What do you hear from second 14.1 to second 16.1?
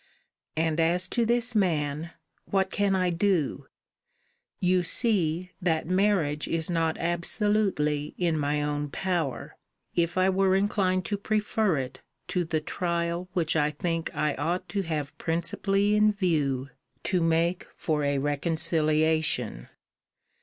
I ought to have principally